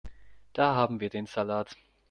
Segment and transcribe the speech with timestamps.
[0.53, 1.77] Da haben wir den Salat.